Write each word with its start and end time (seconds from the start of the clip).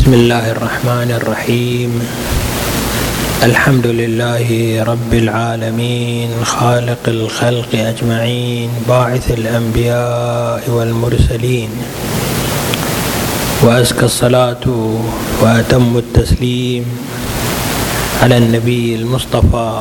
بسم 0.00 0.14
الله 0.14 0.50
الرحمن 0.56 1.10
الرحيم. 1.20 1.92
الحمد 3.42 3.86
لله 3.86 4.48
رب 4.92 5.12
العالمين 5.14 6.30
خالق 6.44 7.04
الخلق 7.08 7.72
أجمعين 7.74 8.70
باعث 8.88 9.30
الأنبياء 9.30 10.64
والمرسلين 10.70 11.70
وأزكى 13.62 14.04
الصلاة 14.04 14.64
وأتم 15.42 15.92
التسليم 15.96 16.84
على 18.22 18.36
النبي 18.38 18.94
المصطفى 18.94 19.72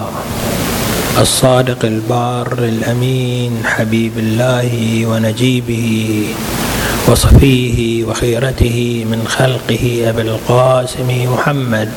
الصادق 1.21 1.85
البار 1.85 2.59
الأمين 2.59 3.51
حبيب 3.65 4.17
الله 4.17 4.71
ونجيبه 5.07 5.87
وصفيه 7.07 8.03
وخيرته 8.03 9.05
من 9.11 9.27
خلقه 9.27 10.09
أبي 10.09 10.21
القاسم 10.21 11.09
محمد. 11.33 11.89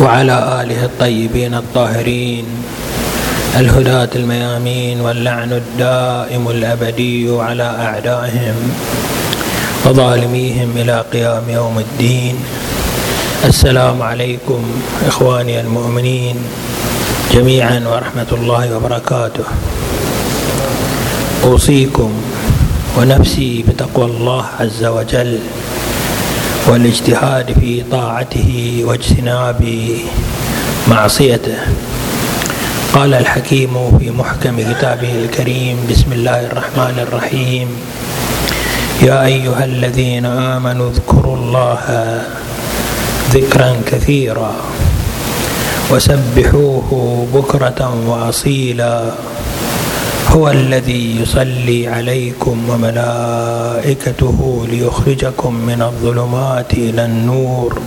وعلى 0.00 0.36
آله 0.62 0.84
الطيبين 0.84 1.54
الطاهرين 1.54 2.44
الهداة 3.56 4.08
الميامين 4.14 5.00
واللعن 5.00 5.52
الدائم 5.52 6.48
الأبدي 6.48 7.30
على 7.40 7.62
أعدائهم 7.62 8.56
وظالميهم 9.86 10.68
إلى 10.76 11.04
قيام 11.12 11.42
يوم 11.48 11.78
الدين. 11.78 12.36
السلام 13.44 14.02
عليكم 14.02 14.62
إخواني 15.06 15.60
المؤمنين 15.60 16.36
جميعا 17.32 17.84
ورحمة 17.88 18.26
الله 18.32 18.76
وبركاته. 18.76 19.44
أوصيكم 21.44 22.10
ونفسي 22.96 23.64
بتقوى 23.68 24.04
الله 24.04 24.44
عز 24.60 24.84
وجل 24.84 25.38
والاجتهاد 26.66 27.52
في 27.60 27.84
طاعته 27.92 28.82
واجتناب 28.84 29.60
معصيته. 30.88 31.58
قال 32.94 33.14
الحكيم 33.14 33.98
في 33.98 34.10
محكم 34.10 34.56
كتابه 34.72 35.12
الكريم 35.24 35.76
بسم 35.90 36.12
الله 36.12 36.40
الرحمن 36.46 36.96
الرحيم. 37.08 37.68
يا 39.02 39.24
أيها 39.24 39.64
الذين 39.64 40.26
آمنوا 40.26 40.90
اذكروا 40.90 41.36
الله 41.36 41.80
ذكرا 43.32 43.76
كثيرا. 43.86 44.52
وسبحوه 45.90 47.26
بكرة 47.34 47.94
واصيلا. 48.06 49.10
هو 50.28 50.50
الذي 50.50 51.20
يصلي 51.22 51.88
عليكم 51.88 52.70
وملائكته 52.70 54.66
ليخرجكم 54.70 55.54
من 55.54 55.82
الظلمات 55.82 56.72
إلى 56.72 57.04
النور. 57.04 57.78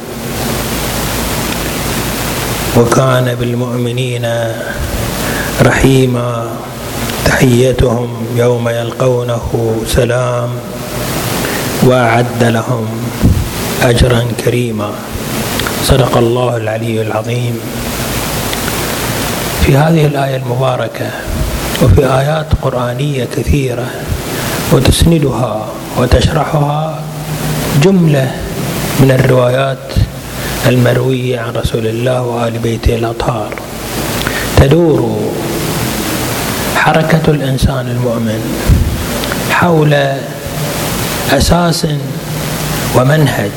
وكان 2.77 3.35
بالمؤمنين 3.39 4.27
رحيما. 5.61 6.45
تحيتهم 7.25 8.07
يوم 8.35 8.69
يلقونه 8.69 9.75
سلام. 9.87 10.49
وأعد 11.83 12.43
لهم 12.43 12.85
اجرا 13.83 14.25
كريما. 14.45 14.91
صدق 15.83 16.17
الله 16.17 16.57
العلي 16.57 17.01
العظيم. 17.01 17.59
في 19.65 19.77
هذه 19.77 20.05
الآية 20.05 20.35
المباركة 20.35 21.09
وفي 21.83 22.05
آيات 22.05 22.45
قرآنية 22.61 23.27
كثيرة 23.37 23.87
وتسندها 24.71 25.65
وتشرحها 25.97 27.01
جملة 27.83 28.31
من 28.99 29.11
الروايات 29.11 29.93
المروية 30.67 31.39
عن 31.39 31.53
رسول 31.53 31.87
الله 31.87 32.21
وآل 32.21 32.59
بيته 32.59 32.95
الأطهار. 32.95 33.49
تدور 34.57 35.19
حركة 36.75 37.21
الإنسان 37.27 37.87
المؤمن 37.87 38.41
حول 39.51 39.93
أساس 41.31 41.87
ومنهج 42.95 43.51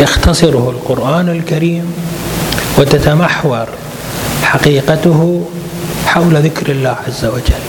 يختصره 0.00 0.70
القرآن 0.70 1.28
الكريم 1.28 1.92
وتتمحور 2.78 3.66
حقيقته 4.42 5.44
حول 6.06 6.34
ذكر 6.36 6.70
الله 6.70 6.96
عز 7.06 7.24
وجل. 7.24 7.64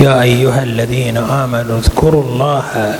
يا 0.00 0.22
أيها 0.22 0.62
الذين 0.62 1.16
آمنوا 1.16 1.78
اذكروا 1.78 2.22
الله 2.22 2.96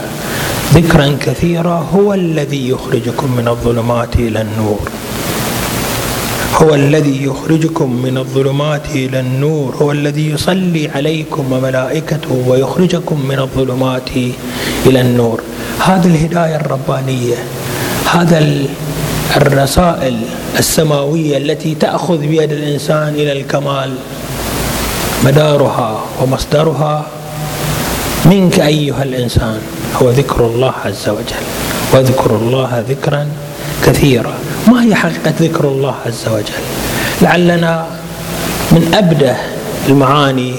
ذكرا 0.75 1.17
كثيرا 1.21 1.87
هو 1.95 2.15
الذي 2.15 2.69
يخرجكم 2.69 3.37
من 3.37 3.49
الظلمات 3.49 4.17
إلى 4.17 4.41
النور. 4.41 4.81
هو 6.55 6.75
الذي 6.75 7.25
يخرجكم 7.25 8.03
من 8.03 8.19
الظلمات 8.19 8.83
إلى 8.95 9.21
النور. 9.21 9.75
هو 9.83 9.93
الذي 9.93 10.31
يصلي 10.31 10.91
عليكم 10.95 11.53
وملائكته 11.53 12.45
ويخرجكم 12.49 13.27
من 13.29 13.39
الظلمات 13.39 14.11
إلى 14.87 15.01
النور. 15.01 15.41
هذه 15.79 16.07
الهداية 16.07 16.57
الربانية 16.57 17.37
هذا 18.13 18.45
الرسائل 19.37 20.17
السماوية 20.59 21.37
التي 21.37 21.75
تأخذ 21.75 22.19
بيد 22.19 22.53
الإنسان 22.53 23.09
إلى 23.09 23.33
الكمال 23.33 23.95
مدارها 25.25 26.05
ومصدرها 26.21 27.07
منك 28.25 28.61
أيها 28.61 29.03
الإنسان 29.03 29.59
هو 30.03 30.11
ذكر 30.11 30.47
الله 30.47 30.73
عز 30.85 31.09
وجل 31.09 31.45
واذكر 31.93 32.37
الله 32.37 32.85
ذكرا 32.89 33.29
كثيرا. 33.87 34.35
ما 34.69 34.85
هي 34.85 34.95
حقيقة 34.95 35.35
ذكر 35.41 35.65
الله 35.65 35.95
عز 36.07 36.29
وجل؟ 36.29 36.63
لعلنا 37.23 37.87
من 38.73 38.95
أبده 38.95 39.37
المعاني 39.89 40.55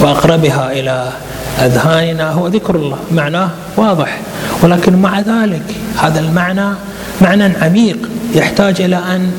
وأقربها 0.00 0.72
إلى 0.72 1.12
أذهاننا 1.58 2.30
هو 2.30 2.46
ذكر 2.48 2.74
الله. 2.74 2.98
معناه 3.12 3.50
واضح. 3.76 4.18
ولكن 4.62 4.96
مع 4.96 5.20
ذلك 5.20 5.62
هذا 6.02 6.20
المعنى 6.20 6.68
معنى 7.20 7.44
عميق 7.62 8.08
يحتاج 8.34 8.80
إلى 8.80 8.96
أن 8.96 9.30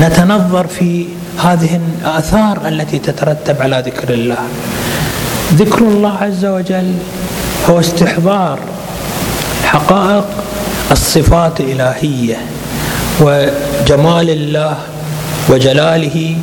نتنظر 0.00 0.66
في 0.66 1.06
هذه 1.44 1.80
الآثار 2.00 2.68
التي 2.68 2.98
تترتب 2.98 3.62
على 3.62 3.82
ذكر 3.86 4.14
الله. 4.14 4.38
ذكر 5.54 5.78
الله 5.78 6.16
عز 6.16 6.44
وجل 6.44 6.94
هو 7.70 7.80
استحضار 7.80 8.58
حقائق 9.64 10.24
الصفات 10.90 11.60
الإلهية 11.60 12.36
وجمال 13.20 14.30
الله 14.30 14.76
وجلاله 15.48 16.36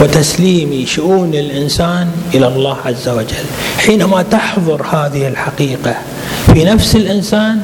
وتسليم 0.00 0.84
شؤون 0.86 1.34
الإنسان 1.34 2.08
إلى 2.34 2.46
الله 2.46 2.76
عز 2.86 3.08
وجل. 3.08 3.46
حينما 3.78 4.22
تحضر 4.22 4.82
هذه 4.92 5.28
الحقيقة 5.28 5.94
في 6.54 6.64
نفس 6.64 6.96
الإنسان 6.96 7.60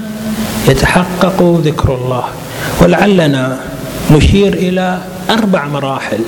يتحقق 0.69 1.61
ذكر 1.65 1.95
الله. 1.95 2.25
ولعلنا 2.83 3.57
نشير 4.11 4.53
إلى 4.53 4.99
أربع 5.31 5.67
مراحل 5.67 6.19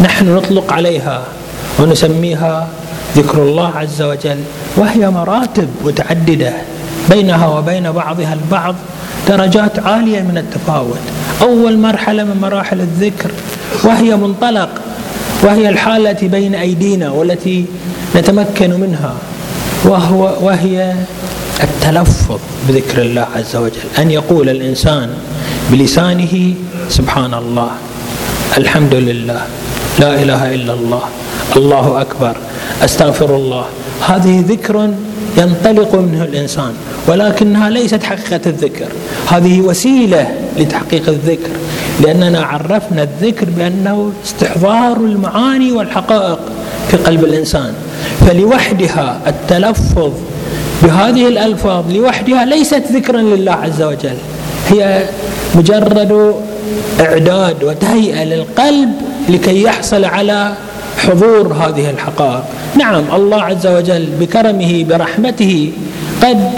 نحن 0.00 0.34
نطلق 0.34 0.72
عليها 0.72 1.24
ونسميها 1.78 2.68
ذكر 3.16 3.42
الله 3.42 3.72
عز 3.76 4.02
وجل 4.02 4.40
وهي 4.76 5.10
مراتب 5.10 5.68
متعددة 5.84 6.52
بينها 7.10 7.46
وبين 7.46 7.92
بعضها 7.92 8.34
البعض 8.34 8.74
درجات 9.28 9.78
عالية 9.78 10.20
من 10.20 10.38
التفاوت. 10.38 10.98
أول 11.42 11.78
مرحلة 11.78 12.24
من 12.24 12.36
مراحل 12.42 12.80
الذكر 12.80 13.30
وهي 13.84 14.16
منطلق 14.16 14.68
وهي 15.46 15.68
الحالة 15.68 16.10
التي 16.10 16.28
بين 16.28 16.54
أيدينا 16.54 17.10
والتي 17.10 17.64
نتمكن 18.16 18.70
منها 18.70 19.14
وهو 19.84 20.36
وهي 20.42 20.94
التلفظ 21.62 22.38
بذكر 22.68 23.02
الله 23.02 23.26
عز 23.36 23.56
وجل 23.56 23.86
أن 23.98 24.10
يقول 24.10 24.48
الإنسان 24.48 25.08
بلسانه 25.70 26.54
سبحان 26.88 27.34
الله 27.34 27.70
الحمد 28.58 28.94
لله 28.94 29.42
لا 29.98 30.22
إله 30.22 30.54
إلا 30.54 30.72
الله 30.72 31.02
الله 31.56 32.00
أكبر 32.00 32.36
أستغفر 32.84 33.36
الله. 33.36 33.64
هذه 34.06 34.44
ذكر 34.48 34.90
ينطلق 35.38 35.94
منه 35.94 36.24
الإنسان 36.24 36.72
ولكنها 37.08 37.70
ليست 37.70 38.02
حقيقة 38.02 38.40
الذكر 38.46 38.88
هذه 39.28 39.60
وسيلة 39.60 40.34
لتحقيق 40.58 41.08
الذكر. 41.08 41.50
لأننا 42.00 42.42
عرفنا 42.42 43.02
الذكر 43.02 43.46
بأنه 43.56 44.12
استحضار 44.24 44.96
المعاني 44.96 45.72
والحقائق 45.72 46.38
في 46.88 46.96
قلب 46.96 47.24
الإنسان. 47.24 47.72
فلوحدها 48.20 49.20
التلفظ 49.26 50.12
بهذه 50.82 51.28
الألفاظ 51.28 51.92
لوحدها 51.92 52.44
ليست 52.44 52.82
ذكرا 52.92 53.20
لله 53.20 53.52
عز 53.52 53.82
وجل. 53.82 54.16
هي 54.68 55.04
مجرد 55.54 56.34
إعداد 57.00 57.64
وتهيئة 57.64 58.24
للقلب 58.24 58.90
لكي 59.28 59.62
يحصل 59.62 60.04
على 60.04 60.52
حضور 60.98 61.52
هذه 61.52 61.90
الحقائق. 61.90 62.44
نعم 62.76 63.04
الله 63.14 63.42
عز 63.42 63.66
وجل 63.66 64.06
بكرمه 64.20 64.84
برحمته 64.84 65.72
قد 66.22 66.50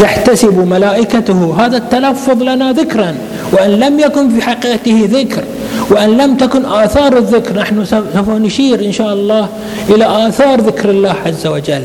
يحتسب 0.00 0.58
ملائكته. 0.58 1.56
هذا 1.58 1.76
التلفظ 1.76 2.42
لنا 2.42 2.72
ذكرا. 2.72 3.14
وإن 3.52 3.70
لم 3.70 4.00
يكن 4.00 4.30
في 4.30 4.42
حقيقته 4.42 5.08
ذكر 5.12 5.44
وإن 5.90 6.16
لم 6.16 6.36
تكن 6.36 6.64
آثار 6.64 7.16
الذكر 7.18 7.56
نحن 7.56 7.84
سوف 7.84 8.28
نشير 8.28 8.84
إن 8.84 8.92
شاء 8.92 9.12
الله 9.12 9.48
إلى 9.88 10.28
آثار 10.28 10.60
ذكر 10.60 10.90
الله 10.90 11.16
عز 11.26 11.46
وجل. 11.46 11.82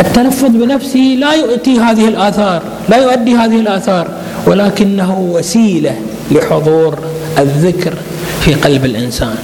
التلفظ 0.00 0.50
بنفسه 0.50 1.16
لا 1.18 1.32
يؤتي 1.32 1.78
هذه 1.78 2.08
الآثار 2.08 2.62
لا 2.88 2.96
يؤدي 2.96 3.34
هذه 3.34 3.60
الآثار 3.60 4.08
ولكنه 4.46 5.20
وسيلة 5.20 5.96
لحضور 6.30 6.98
الذكر 7.38 7.94
في 8.40 8.54
قلب 8.54 8.84
الإنسان. 8.84 9.36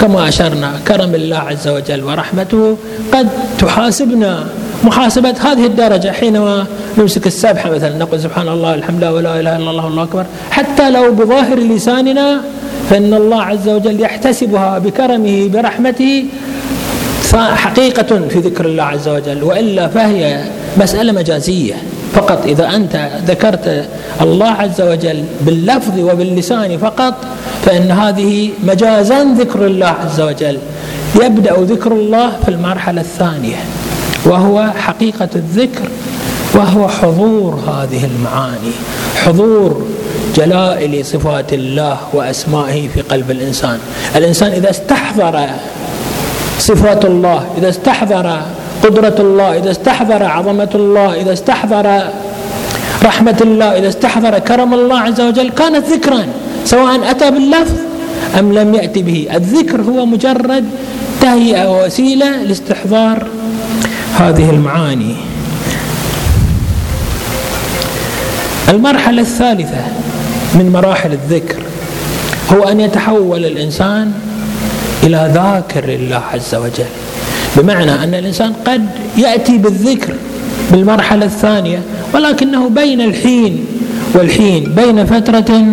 كما 0.00 0.28
أشرنا 0.28 0.80
كرم 0.88 1.14
الله 1.14 1.36
عز 1.36 1.68
وجل 1.68 2.04
ورحمته 2.04 2.76
قد 3.12 3.28
تحاسبنا 3.58 4.46
محاسبة 4.84 5.34
هذه 5.40 5.66
الدرجة 5.66 6.12
حينما 6.12 6.66
نمسك 6.98 7.26
السبحة 7.26 7.70
مثلا 7.70 7.98
نقول 7.98 8.20
سبحان 8.20 8.48
الله 8.48 8.74
الحمد 8.74 9.04
لله 9.04 9.12
ولا 9.12 9.40
إله 9.40 9.56
إلا 9.56 9.70
الله 9.70 9.84
والله 9.84 10.02
أكبر. 10.02 10.26
حتى 10.50 10.90
لو 10.90 11.12
بظاهر 11.12 11.58
لساننا 11.58 12.40
فإن 12.90 13.14
الله 13.14 13.42
عز 13.42 13.68
وجل 13.68 14.00
يحتسبها 14.00 14.78
بكرمه 14.78 15.48
برحمته 15.48 16.24
حقيقة 17.34 18.28
في 18.28 18.38
ذكر 18.38 18.66
الله 18.66 18.82
عز 18.82 19.08
وجل. 19.08 19.42
وإلا 19.42 19.88
فهي 19.88 20.44
مسألة 20.76 21.12
مجازية. 21.12 21.74
فقط 22.12 22.46
إذا 22.46 22.76
أنت 22.76 23.08
ذكرت 23.26 23.88
الله 24.22 24.48
عز 24.48 24.80
وجل 24.80 25.24
باللفظ 25.40 25.98
وباللسان 25.98 26.78
فقط 26.78 27.14
فإن 27.64 27.90
هذه 27.90 28.50
مجازا 28.64 29.24
ذكر 29.24 29.66
الله 29.66 29.86
عز 29.86 30.20
وجل. 30.20 30.58
يبدأ 31.22 31.52
ذكر 31.60 31.92
الله 31.92 32.32
في 32.44 32.48
المرحلة 32.48 33.00
الثانية. 33.00 33.56
وهو 34.24 34.70
حقيقة 34.76 35.28
الذكر 35.36 35.88
وهو 36.54 36.88
حضور 36.88 37.54
هذه 37.54 38.04
المعاني 38.04 38.72
حضور 39.24 39.86
جلائل 40.36 41.04
صفات 41.06 41.52
الله 41.52 41.96
وأسمائه 42.12 42.88
في 42.88 43.00
قلب 43.00 43.30
الإنسان. 43.30 43.78
الإنسان 44.16 44.52
إذا 44.52 44.70
استحضر 44.70 45.46
صفات 46.58 47.04
الله 47.04 47.46
إذا 47.58 47.68
استحضر 47.68 48.40
قدرة 48.84 49.14
الله 49.18 49.56
إذا 49.56 49.70
استحضر 49.70 50.22
عظمة 50.22 50.68
الله 50.74 51.20
إذا 51.20 51.32
استحضر 51.32 52.02
رحمة 53.04 53.36
الله 53.40 53.78
إذا 53.78 53.88
استحضر 53.88 54.38
كرم 54.38 54.74
الله 54.74 54.98
عز 54.98 55.20
وجل 55.20 55.50
كانت 55.50 55.86
ذكرا 55.86 56.26
سواء 56.64 57.10
أتى 57.10 57.30
باللفظ 57.30 57.74
أم 58.38 58.52
لم 58.52 58.74
يأتي 58.74 59.02
به. 59.02 59.28
الذكر 59.34 59.82
هو 59.82 60.06
مجرد 60.06 60.64
تهيئة 61.20 61.68
ووسيلة 61.68 62.42
لاستحضار 62.42 63.26
هذه 64.18 64.50
المعاني. 64.50 65.14
المرحلة 68.68 69.22
الثالثة 69.22 69.84
من 70.54 70.70
مراحل 70.72 71.12
الذكر 71.12 71.56
هو 72.52 72.62
أن 72.62 72.80
يتحول 72.80 73.44
الإنسان 73.44 74.12
إلى 75.02 75.30
ذاكر 75.34 75.86
لله 75.86 76.22
عز 76.34 76.54
وجل. 76.54 76.84
بمعنى 77.56 78.04
أن 78.04 78.14
الإنسان 78.14 78.52
قد 78.66 78.86
يأتي 79.16 79.58
بالذكر 79.58 80.14
بالمرحلة 80.72 81.26
الثانية 81.26 81.82
ولكنه 82.14 82.68
بين 82.68 83.00
الحين 83.00 83.66
والحين 84.14 84.74
بين 84.74 85.06
فترة 85.06 85.64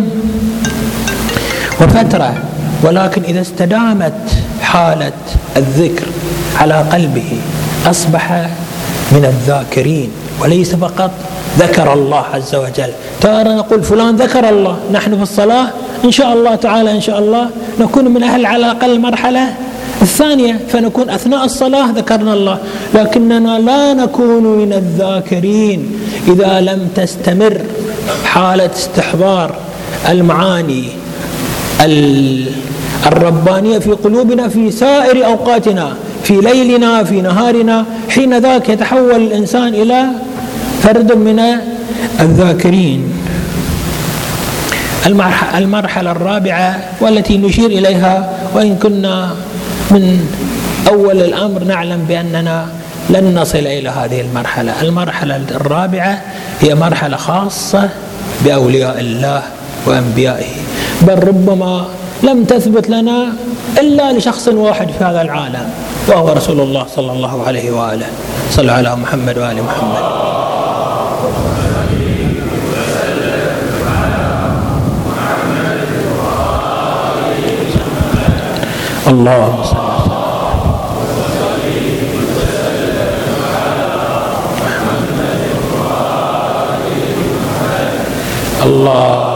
وفترة 1.80 2.34
ولكن 2.82 3.22
إذا 3.22 3.40
استدامت 3.40 4.14
حالة 4.62 5.12
الذكر 5.56 6.06
على 6.56 6.74
قلبه 6.74 7.32
أصبح 7.86 8.50
من 9.12 9.24
الذاكرين 9.24 10.10
وليس 10.40 10.74
فقط 10.74 11.10
ذكر 11.58 11.92
الله 11.92 12.24
عز 12.34 12.54
وجل. 12.54 12.92
ترى 13.20 13.54
نقول 13.54 13.82
فلان 13.82 14.16
ذكر 14.16 14.48
الله 14.48 14.78
نحن 14.92 15.16
في 15.16 15.22
الصلاة 15.22 15.68
إن 16.04 16.10
شاء 16.10 16.32
الله 16.32 16.54
تعالى 16.54 16.90
إن 16.90 17.00
شاء 17.00 17.18
الله 17.18 17.50
نكون 17.80 18.04
من 18.04 18.22
أهل 18.22 18.46
على 18.46 18.66
الأقل 18.66 18.90
المرحلة 18.90 19.54
الثانية 20.02 20.60
فنكون 20.68 21.10
أثناء 21.10 21.44
الصلاة 21.44 21.90
ذكرنا 21.90 22.32
الله 22.32 22.58
لكننا 22.94 23.58
لا 23.58 23.94
نكون 23.94 24.42
من 24.42 24.72
الذاكرين. 24.72 26.00
إذا 26.28 26.60
لم 26.60 26.88
تستمر 26.96 27.60
حالة 28.24 28.70
استحضار 28.74 29.54
المعاني 30.08 30.88
الربانية 33.06 33.78
في 33.78 33.90
قلوبنا 33.90 34.48
في 34.48 34.70
سائر 34.70 35.26
أوقاتنا 35.26 35.94
في 36.28 36.36
ليلنا 36.36 37.04
في 37.08 37.20
نهارنا. 37.24 37.84
حين 38.08 38.38
ذاك 38.38 38.68
يتحول 38.68 39.16
الإنسان 39.16 39.72
إلى 39.72 40.00
فرد 40.82 41.12
من 41.12 41.40
الذاكرين. 42.20 43.00
المرحلة 45.56 46.10
الرابعة 46.12 46.68
والتي 47.00 47.38
نشير 47.38 47.70
إليها 47.70 48.14
وإن 48.54 48.76
كنا 48.76 49.16
من 49.90 50.04
أول 50.88 51.18
الأمر 51.20 51.64
نعلم 51.64 52.04
بأننا 52.08 52.66
لن 53.10 53.24
نصل 53.38 53.64
إلى 53.64 53.88
هذه 53.88 54.20
المرحلة. 54.20 54.72
المرحلة 54.82 55.40
الرابعة 55.50 56.22
هي 56.60 56.74
مرحلة 56.74 57.16
خاصة 57.16 57.88
بأولياء 58.44 59.00
الله 59.00 59.42
وأنبيائه. 59.86 60.52
بل 61.08 61.18
ربما 61.30 61.88
لم 62.22 62.44
تثبت 62.44 62.90
لنا 62.90 63.32
إلا 63.78 64.12
لشخص 64.12 64.48
واحد 64.48 64.90
في 64.90 65.04
هذا 65.04 65.22
العالم 65.22 65.70
وهو 66.08 66.32
رسول 66.32 66.60
الله 66.60 66.86
صلى 66.96 67.12
الله 67.12 67.46
عليه 67.46 67.70
وآله. 67.70 68.06
صلى 68.50 68.72
على 68.72 68.96
محمد 68.96 69.38
وآل 69.38 69.62
محمد. 69.62 70.04
اللهم 79.08 79.62
صل 79.62 79.76
الله 88.64 89.27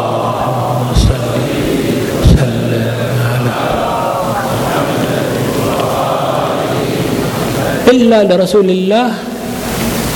إلا 7.92 8.24
لرسول 8.24 8.70
الله 8.70 9.08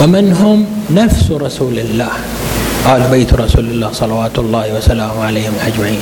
ومن 0.00 0.32
هم 0.32 0.64
نفس 0.90 1.30
رسول 1.30 1.78
الله؟ 1.78 2.12
آل 2.88 3.02
بيت 3.10 3.34
رسول 3.34 3.64
الله 3.64 3.92
صلوات 3.92 4.38
الله 4.38 4.64
وسلامه 4.76 5.24
عليهم 5.24 5.52
أجمعين. 5.66 6.00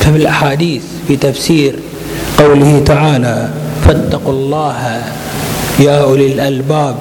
ففي 0.00 0.16
الأحاديث 0.16 0.82
في 1.08 1.16
تفسير 1.16 1.74
قوله 2.38 2.82
تعالى 2.86 3.48
فاتقوا 3.84 4.32
الله 4.32 5.02
يا 5.78 6.02
أولي 6.02 6.26
الألباب 6.32 6.96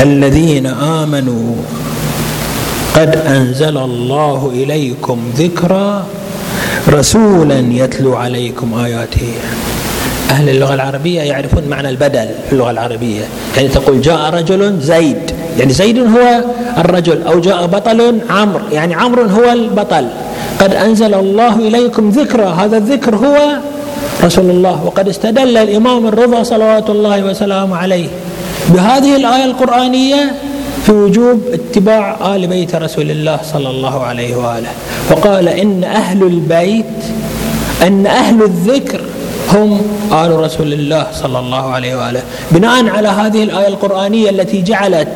الذين 0.00 0.66
آمنوا 0.66 1.54
قد 2.96 3.16
أنزل 3.16 3.76
الله 3.76 4.40
إليكم 4.54 5.18
ذكرا 5.36 6.06
رسولا 6.88 7.58
يتلو 7.58 8.16
عليكم 8.16 8.74
آياته. 8.74 9.32
أهل 10.30 10.48
اللغة 10.48 10.74
العربية 10.74 11.20
يعرفون 11.20 11.62
معنى 11.70 11.88
البدل 11.88 12.28
في 12.46 12.52
اللغة 12.52 12.70
العربية. 12.70 13.22
يعني 13.56 13.68
تقول 13.68 14.00
جاء 14.02 14.30
رجل 14.34 14.80
زيد. 14.80 15.30
يعني 15.58 15.72
زيد 15.72 15.98
هو 15.98 16.40
الرجل 16.78 17.22
أو 17.22 17.40
جاء 17.40 17.66
بطل 17.66 18.18
عمرو. 18.30 18.60
يعني 18.72 18.94
عمرو 18.94 19.22
هو 19.22 19.52
البطل. 19.52 20.08
قد 20.60 20.74
أنزل 20.74 21.14
الله 21.14 21.54
إليكم 21.58 22.10
ذكرى 22.10 22.44
هذا 22.44 22.76
الذكر 22.76 23.16
هو 23.16 23.36
رسول 24.24 24.50
الله. 24.50 24.84
وقد 24.84 25.08
استدل 25.08 25.56
الإمام 25.56 26.06
الرضا 26.06 26.42
صلوات 26.42 26.90
الله 26.90 27.24
وسلامه 27.24 27.76
عليه 27.76 28.08
بهذه 28.68 29.16
الآية 29.16 29.44
القرآنية 29.44 30.32
في 30.86 30.92
وجوب 30.92 31.40
اتباع 31.52 32.36
آل 32.36 32.46
بيت 32.46 32.74
رسول 32.74 33.10
الله 33.10 33.38
صلى 33.52 33.70
الله 33.70 34.02
عليه 34.02 34.36
وآله. 34.36 34.68
وقال 35.10 35.48
إن 35.48 35.84
أهل 35.84 36.22
البيت 36.22 36.84
أن 37.82 38.06
أهل 38.06 38.42
الذكر 38.42 39.00
هم 39.54 39.80
آل 40.12 40.40
رسول 40.40 40.72
الله 40.72 41.06
صلى 41.12 41.38
الله 41.38 41.72
عليه 41.72 41.96
وآله. 41.96 42.22
بناء 42.50 42.88
على 42.88 43.08
هذه 43.08 43.42
الآية 43.42 43.68
القرآنية 43.68 44.30
التي 44.30 44.62
جعلت 44.62 45.08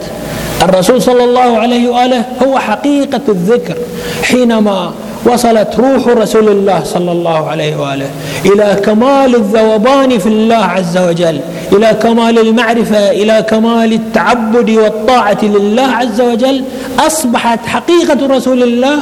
الرسول 0.63 1.03
صلى 1.03 1.25
الله 1.25 1.59
عليه 1.59 1.89
وآله 1.89 2.25
هو 2.47 2.59
حقيقة 2.59 3.21
الذكر 3.29 3.75
حينما 4.23 4.93
وصلت 5.25 5.69
روح 5.79 6.07
رسول 6.09 6.49
الله 6.49 6.85
صلى 6.85 7.13
الله 7.13 7.49
عليه 7.49 7.77
وآله 7.77 8.11
إلى 8.45 8.81
كمال 8.85 9.35
الذوبان 9.35 10.19
في 10.19 10.27
الله 10.27 10.57
عز 10.57 10.99
وجل 10.99 11.41
إلى 11.73 11.97
كمال 12.03 12.39
المعرفة 12.39 13.11
إلى 13.11 13.45
كمال 13.51 13.93
التعبد 13.93 14.71
والطاعة 14.71 15.39
لله 15.43 15.83
عز 15.83 16.21
وجل 16.21 16.65
أصبحت 16.99 17.67
حقيقة 17.67 18.27
رسول 18.27 18.63
الله 18.63 18.99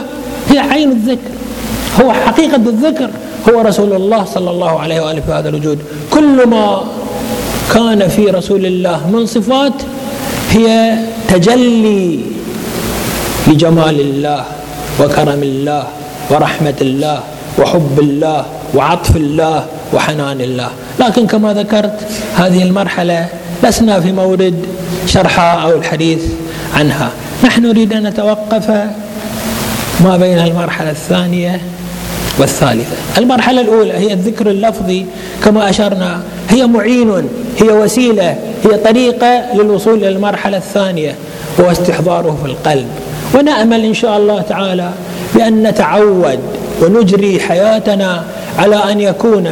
هي 0.48 0.58
عين 0.58 0.90
الذكر 0.92 1.30
هو 2.02 2.12
حقيقة 2.12 2.56
الذكر. 2.56 3.10
هو 3.48 3.60
رسول 3.60 3.92
الله 3.92 4.24
صلى 4.24 4.50
الله 4.50 4.80
عليه 4.80 5.00
وآله 5.00 5.20
في 5.20 5.32
هذا 5.32 5.48
الوجود. 5.48 5.78
كل 6.10 6.46
ما 6.46 6.84
كان 7.74 8.08
في 8.08 8.26
رسول 8.26 8.66
الله 8.66 9.06
من 9.12 9.26
صفات 9.26 9.72
هي 10.50 10.98
تجلي 11.28 12.20
لجمال 13.46 14.00
الله 14.00 14.44
وكرم 15.00 15.42
الله 15.42 15.84
ورحمة 16.30 16.78
الله 16.80 17.20
وحب 17.58 17.96
الله 17.98 18.44
وعطف 18.74 19.16
الله 19.16 19.66
وحنان 19.92 20.40
الله. 20.40 20.70
لكن 21.00 21.26
كما 21.26 21.54
ذكرت 21.54 21.98
هذه 22.36 22.62
المرحلة 22.62 23.26
لسنا 23.64 24.00
في 24.00 24.12
مورد 24.12 24.66
شرحها 25.06 25.52
أو 25.62 25.78
الحديث 25.78 26.22
عنها. 26.74 27.10
نحن 27.44 27.62
نريد 27.62 27.92
أن 27.92 28.02
نتوقف 28.06 28.70
ما 30.04 30.16
بين 30.16 30.38
المرحلة 30.38 30.90
الثانية 30.90 31.60
والثالثة 32.38 32.96
المرحلة 33.18 33.60
الأولى 33.60 33.92
هي 33.92 34.12
الذكر 34.12 34.50
اللفظي 34.50 35.06
كما 35.44 35.70
أشرنا 35.70 36.22
هي 36.48 36.66
معين 36.66 37.28
هي 37.58 37.68
وسيلة 37.68 38.36
هي 38.64 38.78
طريقة 38.84 39.54
للوصول 39.54 39.94
إلى 39.94 40.08
المرحلة 40.08 40.56
الثانية 40.56 41.14
وهو 41.58 41.70
استحضاره 41.70 42.38
في 42.44 42.50
القلب. 42.50 42.86
ونأمل 43.34 43.84
إن 43.84 43.94
شاء 43.94 44.16
الله 44.16 44.40
تعالى 44.40 44.90
بأن 45.34 45.62
نتعود 45.62 46.38
ونجري 46.82 47.40
حياتنا 47.40 48.24
على 48.58 48.76
أن 48.76 49.00
يكون 49.00 49.50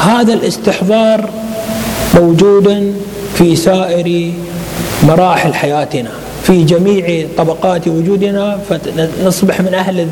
هذا 0.00 0.32
الاستحضار 0.34 1.30
موجودا 2.14 2.92
في 3.34 3.56
سائر 3.56 4.32
مراحل 5.02 5.54
حياتنا. 5.54 6.10
في 6.48 6.64
جميع 6.64 7.26
طبقات 7.38 7.88
وجودنا 7.88 8.58
فنصبح 8.68 9.60
من 9.60 9.74
أهل 9.74 10.08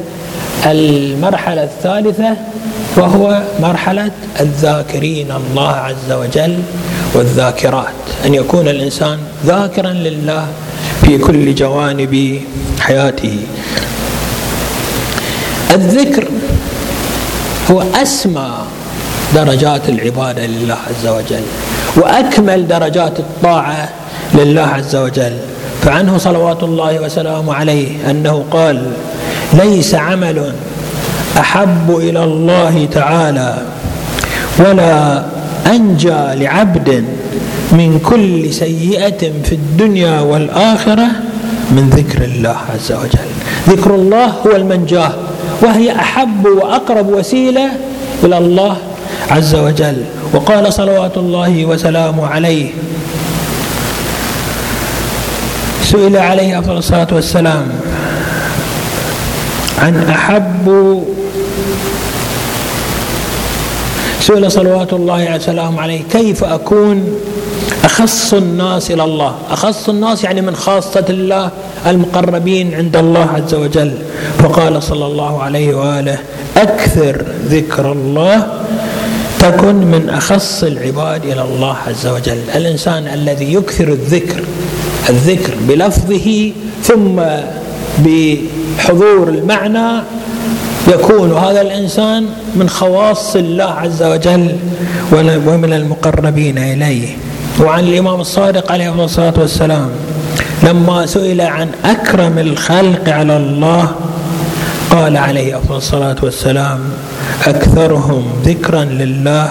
المرحلة 0.66 1.62
الثالثة 1.64 2.36
وهو 2.96 3.42
مرحلة 3.60 4.10
الذاكرين 4.40 5.32
الله 5.32 5.70
عز 5.70 6.12
وجل 6.12 6.58
والذاكرات. 7.14 7.86
أن 8.26 8.34
يكون 8.34 8.68
الإنسان 8.68 9.18
ذاكرا 9.46 9.92
لله 9.92 10.46
في 11.02 11.18
كل 11.18 11.54
جوانب 11.54 12.40
حياته. 12.80 13.38
الذكر 15.70 16.28
هو 17.70 17.82
أسمى 17.94 18.50
درجات 19.34 19.88
العبادة 19.88 20.46
لله 20.46 20.78
عز 20.88 21.06
وجل 21.06 21.42
وأكمل 21.96 22.68
درجات 22.68 23.18
الطاعة 23.18 23.88
لله 24.34 24.62
عز 24.62 24.96
وجل. 24.96 25.36
فعنه 25.86 26.18
صلوات 26.18 26.62
الله 26.62 27.00
وسلامه 27.00 27.54
عليه 27.54 28.10
أنه 28.10 28.44
قال 28.50 28.82
ليس 29.54 29.94
عمل 29.94 30.52
أحب 31.38 31.96
إلى 31.96 32.24
الله 32.24 32.88
تعالى 32.92 33.58
ولا 34.58 35.22
أنجى 35.66 36.42
لعبد 36.42 37.04
من 37.72 38.00
كل 38.02 38.52
سيئة 38.52 39.18
في 39.44 39.52
الدنيا 39.52 40.20
والآخرة 40.20 41.06
من 41.70 41.90
ذكر 41.90 42.24
الله 42.24 42.56
عز 42.74 42.92
وجل. 42.92 43.30
ذكر 43.68 43.94
الله 43.94 44.26
هو 44.26 44.56
المنجاه 44.56 45.12
وهي 45.62 45.92
أحب 45.92 46.46
وأقرب 46.46 47.08
وسيلة 47.08 47.70
إلى 48.24 48.38
الله 48.38 48.76
عز 49.30 49.54
وجل. 49.54 50.04
وقال 50.34 50.72
صلوات 50.72 51.16
الله 51.16 51.64
وسلامه 51.64 52.26
عليه 52.26 52.70
سئل 55.96 56.16
عليه 56.16 56.58
أفضل 56.58 56.76
الصلاة 56.76 57.06
والسلام 57.12 57.68
عن 59.78 60.08
أحب 60.08 61.02
سئل 64.20 64.52
صلوات 64.52 64.92
الله 64.92 65.36
وسلامه 65.36 65.80
عليه 65.80 66.02
كيف 66.12 66.44
أكون 66.44 67.18
أخص 67.84 68.34
الناس 68.34 68.90
إلى 68.90 69.04
الله؟ 69.04 69.34
أخص 69.50 69.88
الناس 69.88 70.24
يعني 70.24 70.40
من 70.40 70.56
خاصة 70.56 71.04
الله 71.10 71.50
المقربين 71.86 72.74
عند 72.74 72.96
الله 72.96 73.28
عز 73.34 73.54
وجل. 73.54 73.92
فقال 74.38 74.82
صلى 74.82 75.06
الله 75.06 75.42
عليه 75.42 75.74
وآله 75.74 76.18
أكثر 76.56 77.24
ذكر 77.46 77.92
الله 77.92 78.46
تكن 79.38 79.74
من 79.74 80.10
أخص 80.10 80.62
العباد 80.62 81.24
إلى 81.24 81.42
الله 81.42 81.76
عز 81.86 82.06
وجل. 82.06 82.38
الإنسان 82.54 83.08
الذي 83.08 83.54
يكثر 83.54 83.88
الذكر 83.88 84.42
الذكر 85.10 85.54
بلفظه 85.68 86.52
ثم 86.82 87.22
بحضور 87.98 89.28
المعنى 89.28 90.02
يكون 90.88 91.32
هذا 91.32 91.60
الإنسان 91.60 92.26
من 92.54 92.68
خواص 92.68 93.36
الله 93.36 93.64
عز 93.64 94.02
وجل 94.02 94.56
ومن 95.46 95.72
المقربين 95.72 96.58
إليه. 96.58 97.08
وعن 97.60 97.84
الإمام 97.84 98.20
الصادق 98.20 98.72
عليه 98.72 99.04
الصلاة 99.04 99.34
والسلام 99.38 99.90
لما 100.62 101.06
سئل 101.06 101.40
عن 101.40 101.68
أكرم 101.84 102.38
الخلق 102.38 103.08
على 103.08 103.36
الله 103.36 103.94
قال 104.90 105.16
عليه 105.16 105.58
أفضل 105.58 105.76
الصلاة 105.76 106.16
والسلام 106.22 106.80
أكثرهم 107.46 108.24
ذكرا 108.44 108.84
لله 108.84 109.50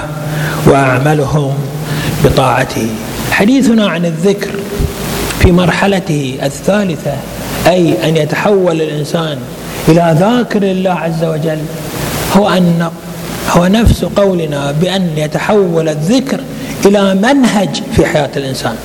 وأعملهم 0.68 1.54
بطاعته. 2.24 2.88
حديثنا 3.32 3.88
عن 3.88 4.06
الذكر 4.06 4.50
في 5.46 5.52
مرحلته 5.52 6.38
الثالثة 6.44 7.14
أي 7.68 8.10
أن 8.10 8.18
يتحول 8.18 8.82
الإنسان 8.82 9.38
إلى 9.88 10.16
ذاكر 10.20 10.64
الله 10.64 10.92
عز 10.92 11.24
وجل 11.24 11.58
هو 12.38 12.50
أن 12.50 12.90
هو 13.52 13.68
نفس 13.68 14.06
قولنا 14.06 14.72
بأن 14.82 15.10
يتحول 15.18 15.90
الذكر 15.90 16.40
إلى 16.86 17.16
منهج 17.16 17.84
في 17.96 18.06
حياة 18.06 18.30
الإنسان 18.38 18.76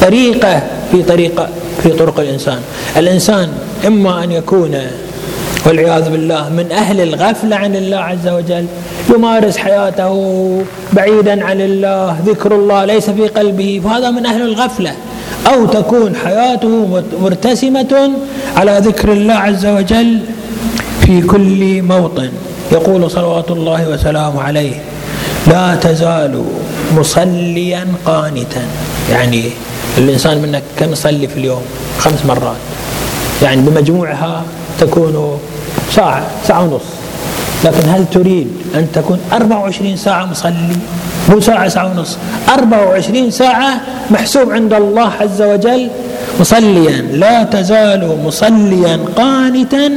طريقة 0.00 0.62
في 0.92 1.02
طريقة 1.02 1.48
في 1.82 1.88
طرق 1.88 2.20
الإنسان. 2.20 2.58
الإنسان 2.96 3.48
إما 3.86 4.24
أن 4.24 4.32
يكون 4.32 4.80
والعياذ 5.66 6.10
بالله 6.10 6.48
من 6.48 6.72
أهل 6.72 7.00
الغفلة 7.00 7.56
عن 7.56 7.76
الله 7.76 7.96
عز 7.96 8.28
وجل 8.28 8.66
يمارس 9.14 9.56
حياته 9.56 10.14
بعيدا 10.92 11.44
عن 11.44 11.60
الله 11.60 12.16
ذكر 12.26 12.54
الله 12.54 12.84
ليس 12.84 13.10
في 13.10 13.28
قلبه 13.28 13.80
فهذا 13.84 14.10
من 14.10 14.26
أهل 14.26 14.42
الغفلة. 14.42 14.92
أو 15.46 15.66
تكون 15.66 16.16
حياته 16.16 17.02
مرتسمة 17.22 18.10
على 18.56 18.80
ذكر 18.84 19.12
الله 19.12 19.34
عز 19.34 19.66
وجل 19.66 20.20
في 21.00 21.22
كل 21.22 21.82
موطن. 21.82 22.30
يقول 22.72 23.10
صلوات 23.10 23.50
الله 23.50 23.88
وسلامه 23.88 24.42
عليه 24.42 24.74
لا 25.46 25.76
تزال 25.76 26.44
مصليا 26.96 27.86
قانتا. 28.06 28.62
يعني 29.10 29.50
الإنسان 29.98 30.42
منك 30.42 30.62
كم 30.76 30.92
يصلي 30.92 31.28
في 31.28 31.36
اليوم؟ 31.36 31.62
خمس 31.98 32.26
مرات. 32.26 32.56
يعني 33.42 33.62
بمجموعها 33.62 34.44
تكون 34.80 35.38
ساعة 35.90 36.26
ساعة 36.48 36.62
ونص. 36.62 36.82
لكن 37.64 37.88
هل 37.88 38.04
تريد 38.10 38.48
أن 38.74 38.86
تكون 38.94 39.18
24 39.32 39.96
ساعة 39.96 40.24
مصلي؟ 40.26 40.76
مو 41.28 41.40
ساعة 41.40 41.68
ساعة 41.68 41.90
ونص. 41.90 42.16
24 42.48 43.30
ساعة 43.30 43.80
محسوب 44.10 44.52
عند 44.52 44.72
الله 44.72 45.10
عز 45.20 45.42
وجل 45.42 45.90
مصليا. 46.40 47.02
لا 47.12 47.42
تزال 47.44 48.18
مصليا 48.24 49.00
قانتا. 49.16 49.90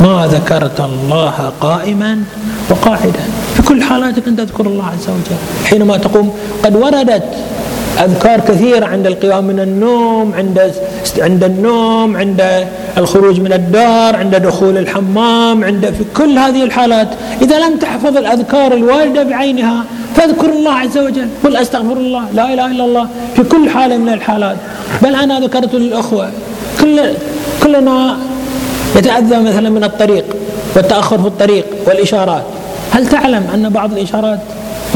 ما 0.00 0.28
ذكرت 0.32 0.80
الله 0.80 1.52
قائما 1.60 2.22
وقاعدا. 2.70 3.24
في 3.56 3.62
كل 3.62 3.82
حالاتك 3.82 4.28
أن 4.28 4.36
تذكر 4.36 4.66
الله 4.66 4.84
عز 4.84 5.08
وجل. 5.08 5.38
حينما 5.64 5.96
تقوم 5.96 6.32
قد 6.64 6.76
وردت 6.76 7.24
أذكار 8.04 8.40
كثيرة 8.40 8.86
عند 8.86 9.06
القيام 9.06 9.44
من 9.44 9.60
النوم 9.60 10.32
عند 10.34 10.72
عند 11.18 11.44
النوم 11.44 12.16
عند 12.16 12.66
الخروج 12.98 13.40
من 13.40 13.52
الدار 13.52 14.16
عند 14.16 14.34
دخول 14.34 14.78
الحمام 14.78 15.64
عند 15.64 15.86
في 15.86 16.04
كل 16.16 16.38
هذه 16.38 16.62
الحالات. 16.62 17.08
إذا 17.42 17.58
لم 17.58 17.76
تحفظ 17.76 18.16
الأذكار 18.16 18.74
الواردة 18.74 19.22
بعينها 19.22 19.84
فاذكر 20.16 20.48
الله 20.50 20.72
عز 20.72 20.98
وجل. 20.98 21.28
قل 21.44 21.56
أستغفر 21.56 21.96
الله 21.96 22.24
لا 22.34 22.54
إله 22.54 22.66
إلا 22.66 22.84
الله 22.84 23.08
في 23.36 23.42
كل 23.42 23.70
حالة 23.70 23.96
من 23.96 24.08
الحالات. 24.08 24.56
بل 25.02 25.14
أنا 25.14 25.40
ذكرت 25.40 25.74
للأخوة 25.74 26.30
كل 26.80 27.00
كلنا 27.62 28.16
يتأذى 28.96 29.36
مثلا 29.36 29.70
من 29.70 29.84
الطريق 29.84 30.24
والتأخر 30.76 31.18
في 31.18 31.26
الطريق 31.26 31.64
والإشارات. 31.86 32.42
هل 32.92 33.08
تعلم 33.08 33.46
أن 33.54 33.68
بعض 33.68 33.92
الإشارات 33.92 34.38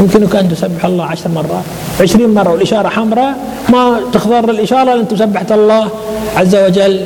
يمكنك 0.00 0.37
أن 0.37 0.49
تسبح 0.49 0.85
الله 0.85 1.04
عشر 1.04 1.28
مرات 1.28 1.64
عشرين 2.00 2.35
مرة 2.35 2.50
والإشارة 2.52 2.88
حمراء 2.88 3.37
ما 3.69 4.00
تخضر 4.12 4.50
الإشارة 4.50 4.95
لأن 4.95 5.09
تسبحت 5.09 5.52
الله 5.52 5.88
عز 6.37 6.57
وجل 6.57 7.00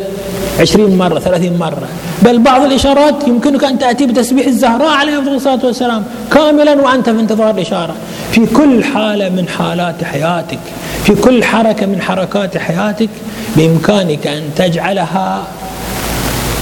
عشرين 0.61 0.99
مرة 0.99 1.19
ثلاثين 1.19 1.59
مرة. 1.59 1.89
بل 2.23 2.39
بعض 2.39 2.63
الإشارات 2.63 3.29
يمكنك 3.29 3.65
أن 3.65 3.79
تأتي 3.79 4.07
بتسبيح 4.07 4.47
الزهراء 4.47 4.89
عليه 4.89 5.19
الصلاة 5.19 5.61
والسلام 5.65 6.05
كاملا 6.33 6.75
وأنت 6.75 7.11
في 7.11 7.21
انتظار 7.21 7.51
الإشارة. 7.51 7.95
في 8.33 8.47
كل 8.47 8.85
حالة 8.85 9.29
من 9.29 9.49
حالات 9.49 10.05
حياتك 10.05 10.59
في 11.05 11.15
كل 11.15 11.45
حركة 11.45 11.87
من 11.87 12.03
حركات 12.03 12.59
حياتك 12.59 13.09
بإمكانك 13.57 14.27
أن 14.27 14.43
تجعلها 14.57 15.43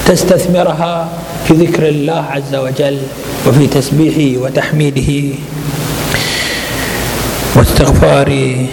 تستثمرها 0.07 1.09
في 1.49 1.55
ذكر 1.55 1.89
الله 1.89 2.25
عز 2.31 2.55
وجل 2.55 2.99
وفي 3.47 3.67
تسبيحه 3.67 4.43
وتحميده. 4.43 5.35
واستغفاره 7.57 8.67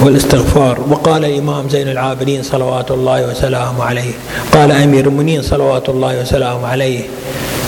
والاستغفار. 0.00 0.80
وقال 0.90 1.24
الإمام 1.24 1.68
زين 1.68 1.88
العابدين 1.88 2.42
صلوات 2.42 2.90
الله 2.90 3.30
وسلامه 3.30 3.84
عليه. 3.84 4.12
قال 4.52 4.72
أمير 4.72 5.06
المؤمنين 5.06 5.42
صلوات 5.42 5.88
الله 5.88 6.20
وسلامه 6.20 6.66
عليه 6.66 7.00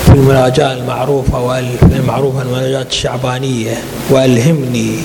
في 0.06 0.12
المناجاة 0.12 0.72
المعروفة 0.72 1.40
والمعروفة 1.40 2.42
المناجاة 2.42 2.86
الشعبانية. 2.90 3.74
وألهمني 4.10 4.96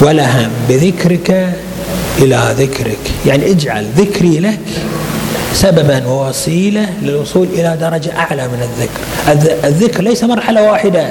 ولهم 0.00 0.50
بذكرك 0.68 1.54
إلى 2.18 2.54
ذكرك. 2.58 2.98
يعني 3.26 3.50
اجعل 3.50 3.86
ذكري 3.96 4.38
لك 4.38 4.60
سببا 5.52 6.06
ووسيلة 6.06 6.86
للوصول 7.02 7.46
إلى 7.52 7.76
درجة 7.80 8.18
أعلى 8.18 8.48
من 8.48 8.62
الذكر. 8.62 9.00
الذكر 9.66 10.02
ليس 10.02 10.24
مرحلة 10.24 10.62
واحدة. 10.62 11.10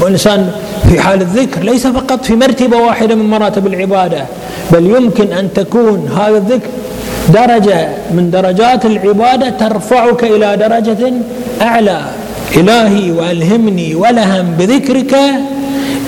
والإنسان 0.00 0.50
في 0.88 1.00
حال 1.00 1.20
الذكر 1.22 1.62
ليس 1.62 1.86
فقط 1.86 2.24
في 2.24 2.34
مرتبة 2.34 2.76
واحدة 2.76 3.14
من 3.14 3.30
مراتب 3.30 3.66
العبادة 3.66 4.24
بل 4.72 4.86
يمكن 4.86 5.32
أن 5.32 5.52
تكون 5.54 6.08
هذا 6.18 6.36
الذكر 6.36 6.68
درجة 7.34 7.88
من 8.14 8.30
درجات 8.30 8.84
العبادة 8.86 9.50
ترفعك 9.50 10.24
إلى 10.24 10.56
درجة 10.56 11.12
أعلى. 11.62 12.00
إلهي 12.56 13.12
وألهمني 13.12 13.94
ولهم 13.94 14.46
بذكرك 14.58 15.14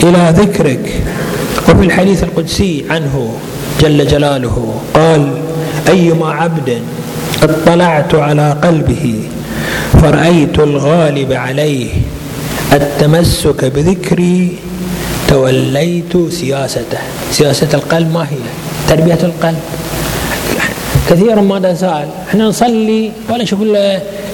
إلى 0.02 0.34
ذكرك. 0.36 1.02
وفي 1.68 1.86
الحديث 1.86 2.22
القدسي 2.24 2.84
عنه 2.90 3.34
جل 3.80 4.06
جلاله 4.06 4.74
قال 4.94 5.38
أيما 5.88 6.30
عبد 6.30 6.78
اطلعت 7.42 8.14
على 8.14 8.56
قلبه 8.62 9.20
فرأيت 10.02 10.58
الغالب 10.58 11.32
عليه 11.32 11.88
التمسك 12.74 13.64
بذكري 13.64 14.58
توليت 15.28 16.16
سياسته. 16.30 16.98
سياسة 17.30 17.68
القلب 17.74 18.12
ما 18.12 18.22
هي؟ 18.22 18.36
تربية 18.88 19.18
القلب. 19.22 19.58
كثيرا 21.10 21.40
ما 21.40 21.58
نسأل 21.58 22.08
إحنا 22.28 22.44
نصلي 22.44 23.12
ولا 23.30 23.42
نشوف 23.42 23.58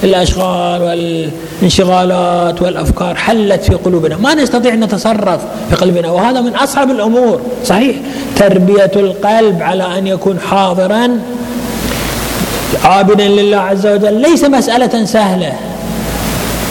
الأشغال 0.04 0.82
والانشغالات 0.82 2.62
والأفكار 2.62 3.14
حلت 3.14 3.62
في 3.64 3.74
قلوبنا. 3.74 4.16
ما 4.16 4.34
نستطيع 4.34 4.74
أن 4.74 4.84
نتصرف 4.84 5.40
في 5.70 5.76
قلبنا. 5.76 6.10
وهذا 6.10 6.40
من 6.40 6.54
أصعب 6.54 6.90
الأمور. 6.90 7.40
صحيح. 7.64 7.96
تربية 8.36 8.92
القلب 8.96 9.62
على 9.62 9.98
أن 9.98 10.06
يكون 10.06 10.40
حاضرا 10.40 11.20
عابدا 12.84 13.28
لله 13.28 13.56
عز 13.56 13.86
وجل. 13.86 14.20
ليس 14.20 14.44
مسألة 14.44 15.04
سهلة. 15.04 15.52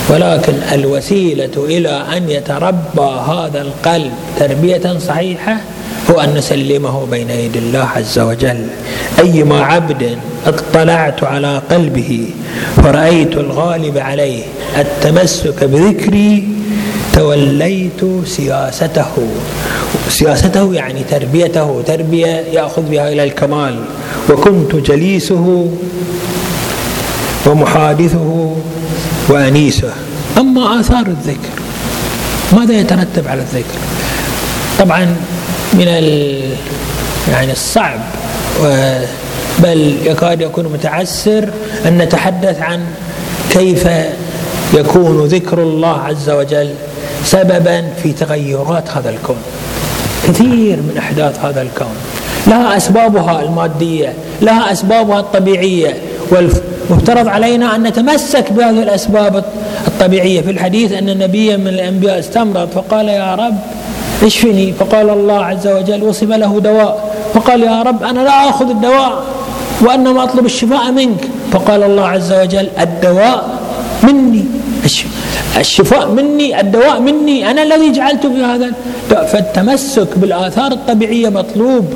ولكن 0.10 0.54
الوسيلة 0.72 1.52
إلى 1.58 2.04
أن 2.18 2.30
يتربى 2.30 3.10
هذا 3.28 3.62
القلب 3.62 4.12
تربية 4.40 4.98
صحيحة 5.08 5.58
هو 6.12 6.20
أن 6.20 6.34
نسلمه 6.34 7.06
بين 7.06 7.30
يدي 7.30 7.60
الله 7.60 7.88
عز 7.96 8.20
وجل. 8.20 8.68
أيما 9.20 9.64
عبد 9.64 10.18
اطلعت 10.46 11.24
على 11.24 11.62
قلبه 11.72 12.26
فرأيت 12.76 13.38
الغالب 13.38 13.98
عليه 13.98 14.44
التمسك 14.78 15.64
بذكري 15.64 16.48
توليت 17.14 18.02
سياسته. 18.26 19.28
سياسته 20.10 20.74
يعني 20.74 21.04
تربيته 21.12 21.82
تربية 21.88 22.28
يأخذ 22.28 22.82
بها 22.82 23.14
إلى 23.14 23.24
الكمال. 23.24 23.80
وكنت 24.30 24.76
جليسه 24.76 25.68
ومحادثه 27.46 28.56
وأنيسة. 29.30 29.94
أما 30.38 30.80
آثار 30.80 31.08
الذكر 31.08 31.50
ماذا 32.54 32.74
يترتب 32.74 33.28
على 33.28 33.42
الذكر؟ 33.42 33.78
طبعا 34.80 35.16
من 35.74 35.88
يعني 37.32 37.52
الصعب 37.52 38.00
بل 39.60 39.96
يكاد 40.06 40.42
يكون 40.42 40.66
متعسر 40.66 41.50
أن 41.86 41.98
نتحدث 41.98 42.62
عن 42.62 42.80
كيف 43.50 43.88
يكون 44.74 45.26
ذكر 45.26 45.64
الله 45.64 46.02
عز 46.02 46.30
وجل 46.30 46.74
سببا 47.26 47.94
في 48.04 48.14
تغيرات 48.14 48.90
هذا 48.90 49.10
الكون. 49.10 49.42
كثير 50.28 50.78
من 50.78 50.96
أحداث 50.98 51.40
هذا 51.46 51.62
الكون. 51.62 51.96
لها 52.48 52.78
أسبابها 52.78 53.42
المادية 53.42 54.14
لها 54.42 54.72
أسبابها 54.72 55.20
الطبيعية 55.20 55.98
والمفترض 56.90 57.28
علينا 57.28 57.76
أن 57.76 57.84
نتمسك 57.84 58.52
بهذه 58.52 58.84
الأسباب 58.84 59.44
الطبيعية. 59.88 60.42
في 60.42 60.52
الحديث 60.52 60.92
أن 60.92 61.18
نبيا 61.18 61.58
من 61.58 61.68
الأنبياء 61.68 62.20
استمرض 62.20 62.70
فقال 62.70 63.10
يا 63.10 63.36
رب 63.36 63.58
اشفني. 64.24 64.74
فقال 64.74 65.10
الله 65.10 65.46
عز 65.46 65.68
وجل 65.68 66.04
وصف 66.04 66.30
له 66.30 66.60
دواء. 66.60 67.16
فقال 67.34 67.64
يا 67.64 67.82
رب 67.82 68.04
أنا 68.04 68.20
لا 68.20 68.50
أخذ 68.50 68.70
الدواء 68.70 69.24
وإنما 69.82 70.24
أطلب 70.24 70.46
الشفاء 70.46 70.92
منك. 70.92 71.22
فقال 71.52 71.84
الله 71.84 72.08
عز 72.08 72.34
وجل 72.34 72.68
الدواء 72.80 73.50
مني. 74.04 74.46
الشفاء 75.58 76.08
مني 76.08 76.60
الدواء 76.60 77.00
مني. 77.00 77.52
أنا 77.52 77.64
الذي 77.64 77.92
جعلت 77.92 78.28
في 78.28 78.44
هذا 78.44 78.72
فالتمسك 79.10 80.18
بالآثار 80.18 80.72
الطبيعية 80.72 81.30
مطلوب. 81.30 81.94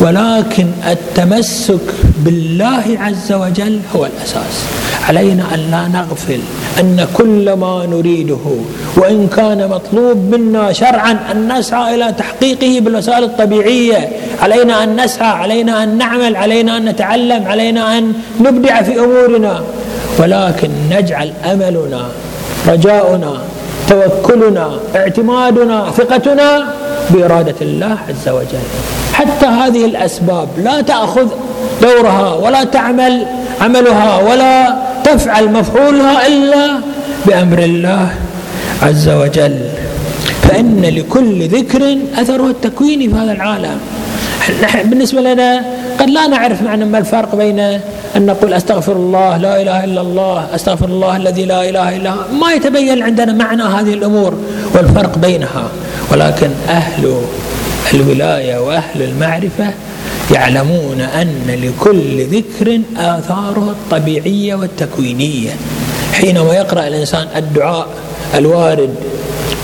ولكن 0.00 0.66
التمسك 0.86 1.80
بالله 2.18 2.84
عز 3.00 3.32
وجل 3.32 3.80
هو 3.96 4.06
الأساس. 4.06 4.64
علينا 5.08 5.44
أن 5.54 5.60
لا 5.70 5.88
نغفل 5.88 6.40
أن 6.80 7.06
كل 7.14 7.52
ما 7.52 7.86
نريده 7.86 8.46
وإن 8.96 9.28
كان 9.36 9.68
مطلوب 9.68 10.16
منا 10.34 10.72
شرعا 10.72 11.18
أن 11.32 11.58
نسعى 11.58 11.94
إلى 11.94 12.12
تحقيقه 12.12 12.80
بالوسائل 12.80 13.24
الطبيعية. 13.24 14.08
علينا 14.42 14.84
أن 14.84 15.04
نسعى 15.04 15.28
علينا 15.28 15.82
أن 15.82 15.98
نعمل 15.98 16.36
علينا 16.36 16.76
أن 16.76 16.84
نتعلم 16.84 17.44
علينا 17.46 17.98
أن 17.98 18.12
نبدع 18.40 18.82
في 18.82 19.00
أمورنا. 19.00 19.62
ولكن 20.18 20.70
نجعل 20.90 21.32
أملنا 21.52 22.08
رجاؤنا 22.68 23.38
توكلنا 23.88 24.80
اعتمادنا 24.96 25.90
ثقتنا 25.90 26.72
بإرادة 27.10 27.54
الله 27.62 27.96
عز 28.08 28.28
وجل. 28.28 28.66
حتى 29.12 29.46
هذه 29.46 29.84
الأسباب 29.84 30.48
لا 30.58 30.80
تأخذ 30.80 31.28
دورها 31.82 32.34
ولا 32.34 32.64
تعمل 32.64 33.26
عملها 33.60 34.22
ولا 34.22 34.76
تفعل 35.04 35.52
مفعولها 35.52 36.26
إلا 36.26 36.80
بأمر 37.26 37.58
الله 37.58 38.08
عز 38.82 39.08
وجل. 39.08 39.58
فإن 40.42 40.80
لكل 40.80 41.48
ذكر 41.48 41.98
أثره 42.18 42.46
التكويني 42.46 43.08
في 43.08 43.14
هذا 43.14 43.32
العالم. 43.32 43.78
نحن 44.62 44.90
بالنسبة 44.90 45.20
لنا 45.20 45.64
قد 46.00 46.10
لا 46.10 46.26
نعرف 46.26 46.62
معنى 46.62 46.84
ما 46.84 46.98
الفرق 46.98 47.34
بين 47.34 47.58
أن 48.16 48.26
نقول 48.26 48.54
أستغفر 48.54 48.92
الله 48.92 49.36
لا 49.36 49.62
إله 49.62 49.84
إلا 49.84 50.00
الله 50.00 50.46
أستغفر 50.54 50.86
الله 50.86 51.16
الذي 51.16 51.44
لا 51.44 51.68
إله 51.68 51.96
إلا 51.96 52.10
هو. 52.10 52.16
ما 52.40 52.52
يتبين 52.52 53.02
عندنا 53.02 53.32
معنى 53.32 53.62
هذه 53.62 53.94
الأمور 53.94 54.34
والفرق 54.74 55.18
بينها. 55.18 55.68
ولكن 56.12 56.50
أهل 56.68 57.22
الولاية 57.94 58.58
وأهل 58.58 59.02
المعرفة 59.02 59.70
يعلمون 60.34 61.00
أن 61.00 61.60
لكل 61.62 62.24
ذكر 62.24 62.80
آثاره 62.96 63.70
الطبيعية 63.70 64.54
والتكوينية. 64.54 65.50
حينما 66.12 66.54
يقرأ 66.54 66.86
الإنسان 66.86 67.26
الدعاء 67.36 67.88
الوارد 68.34 68.94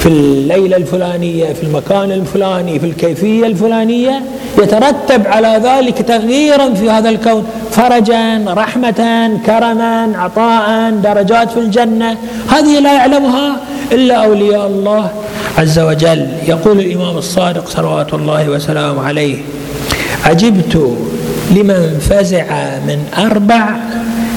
في 0.01 0.07
الليلة 0.07 0.77
الفلانية 0.77 1.53
في 1.53 1.63
المكان 1.63 2.13
الفلاني 2.13 2.79
في 2.79 2.87
الكيفية 2.87 3.47
الفلانية 3.47 4.23
يترتب 4.59 5.27
على 5.27 5.61
ذلك 5.65 5.99
تغييرا 5.99 6.75
في 6.75 6.91
هذا 6.91 7.09
الكون. 7.09 7.47
فرجا 7.71 8.45
رحمه 8.49 9.31
كرما 9.47 10.13
عطاء 10.17 10.91
درجات 10.91 11.51
في 11.53 11.61
الجنة. 11.61 12.17
هذه 12.49 12.79
لا 12.81 12.93
يعلمها 12.93 13.57
إلا 13.93 14.15
أولياء 14.15 14.67
الله 14.67 15.11
عز 15.59 15.79
وجل 15.79 16.29
يقول 16.49 16.81
الإمام 16.81 17.17
الصادق 17.17 17.69
صلوات 17.69 18.15
الله 18.15 18.49
وسلامه 18.49 19.07
عليه 19.07 19.37
عجبت 20.25 20.97
لمن 21.51 21.99
فزع 22.11 22.79
من 22.87 22.99
أربع 23.19 23.71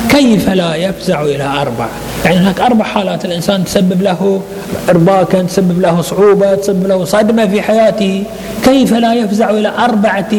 كيف 0.09 0.49
لا 0.49 0.75
يفزع 0.75 1.21
إلى 1.21 1.43
أربع؟ 1.43 1.87
يعني 2.25 2.37
هناك 2.37 2.59
أربع 2.59 2.85
حالات 2.85 3.25
الإنسان 3.25 3.65
تسبب 3.65 4.01
له 4.01 4.41
ارباكا 4.89 5.41
تسبب 5.41 5.81
له 5.81 6.01
صعوبة 6.01 6.55
تسبب 6.55 6.87
له 6.87 7.05
صدمة 7.05 7.47
في 7.47 7.61
حياته. 7.61 8.23
كيف 8.65 8.93
لا 8.93 9.13
يفزع 9.13 9.49
إلى 9.49 9.71
أربعة؟ 9.79 10.33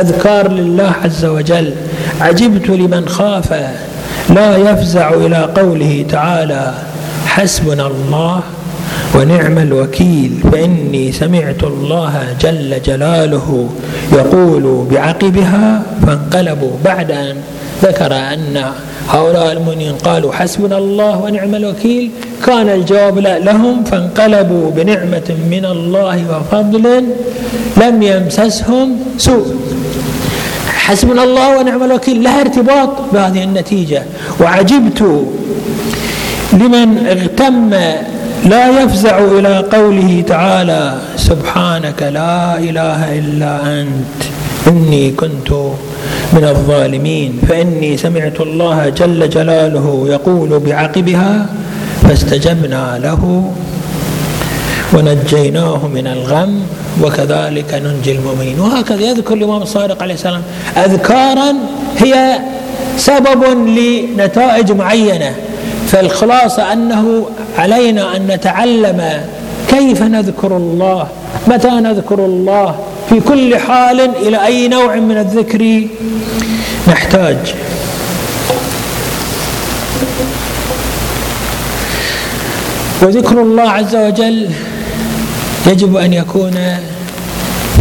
أذكار 0.00 0.52
لله 0.52 0.92
عز 1.04 1.24
وجل 1.24 1.74
عجبت 2.20 2.68
لمن 2.68 3.08
خاف 3.08 3.52
لا 4.30 4.56
يفزع 4.56 5.10
إلى 5.14 5.48
قوله 5.56 6.04
تعالى 6.08 6.74
حسبنا 7.26 7.86
الله 7.86 8.40
ونعم 9.14 9.58
الوكيل 9.58 10.32
فإني 10.52 11.12
سمعت 11.12 11.64
الله 11.64 12.36
جل 12.40 12.82
جلاله 12.82 13.68
يقول 14.12 14.86
بعقبها 14.90 15.82
فانقلبوا 16.06 16.72
بعد 16.84 17.10
أن 17.10 17.36
ذكر 17.82 18.12
أن 18.16 18.64
هؤلاء 19.08 19.52
المؤمنين 19.52 19.92
قالوا 19.92 20.32
حسبنا 20.32 20.78
الله 20.78 21.20
ونعم 21.20 21.54
الوكيل. 21.54 22.10
كان 22.46 22.68
الجواب 22.68 23.18
لا 23.18 23.38
لهم 23.38 23.84
فانقلبوا 23.84 24.70
بنعمة 24.70 25.28
من 25.50 25.64
الله 25.64 26.24
وفضل 26.30 27.04
لم 27.76 28.02
يمسسهم 28.02 28.96
سوء. 29.18 29.54
حسبنا 30.66 31.24
الله 31.24 31.58
ونعم 31.58 31.82
الوكيل 31.82 32.22
لها 32.22 32.40
ارتباط 32.40 32.88
بهذه 33.12 33.44
النتيجة. 33.44 34.02
وعجبت 34.40 35.26
لمن 36.52 37.06
اغتم 37.06 37.70
لا 38.44 38.82
يفزع 38.82 39.18
إلى 39.18 39.64
قوله 39.72 40.24
تعالى 40.26 40.98
سبحانك 41.16 42.02
لا 42.02 42.58
إله 42.58 43.18
إلا 43.18 43.80
أنت 43.80 44.20
إني 44.68 45.10
كنت 45.10 45.50
من 46.32 46.44
الظالمين 46.44 47.40
فإني 47.48 47.96
سمعت 47.96 48.40
الله 48.40 48.88
جل 48.88 49.30
جلاله 49.30 50.06
يقول 50.08 50.58
بعقبها 50.58 51.46
فاستجبنا 52.02 52.98
له 53.02 53.52
ونجيناه 54.94 55.86
من 55.86 56.06
الغم 56.06 56.62
وكذلك 57.02 57.74
ننجي 57.74 58.12
المؤمنين. 58.12 58.60
وهكذا 58.60 59.00
يذكر 59.00 59.34
الإمام 59.34 59.62
الصادق 59.62 60.02
عليه 60.02 60.14
السلام 60.14 60.42
أذكارا 60.76 61.54
هي 61.98 62.38
سبب 62.96 63.44
لنتائج 63.68 64.72
معينة. 64.72 65.34
فالخلاصة 65.90 66.72
أنه 66.72 67.30
علينا 67.58 68.16
أن 68.16 68.26
نتعلم 68.26 69.22
كيف 69.68 70.02
نذكر 70.02 70.56
الله 70.56 71.08
متى 71.46 71.68
نذكر 71.70 72.24
الله 72.24 72.74
في 73.08 73.20
كل 73.20 73.56
حال 73.56 74.00
إلى 74.00 74.46
أي 74.46 74.68
نوع 74.68 74.94
من 74.96 75.18
الذكر 75.18 75.86
نحتاج. 76.88 77.36
وذكر 83.02 83.42
الله 83.42 83.70
عز 83.70 83.96
وجل 83.96 84.48
يجب 85.66 85.96
أن 85.96 86.12
يكون 86.12 86.54